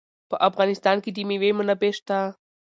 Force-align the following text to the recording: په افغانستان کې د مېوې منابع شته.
په 0.29 0.35
افغانستان 0.49 0.97
کې 1.03 1.09
د 1.13 1.17
مېوې 1.29 1.51
منابع 1.57 1.91
شته. 1.97 2.17